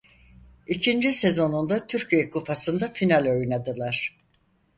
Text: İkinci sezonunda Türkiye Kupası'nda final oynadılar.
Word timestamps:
İkinci 0.67 1.11
sezonunda 1.11 1.87
Türkiye 1.87 2.29
Kupası'nda 2.29 2.89
final 2.93 3.27
oynadılar. 3.29 4.17